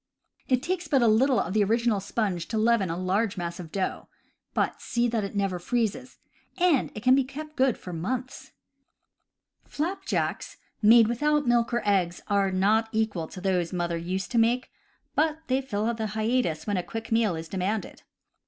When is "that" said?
5.07-5.23, 13.69-13.77